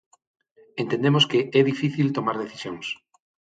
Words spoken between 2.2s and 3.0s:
decisións.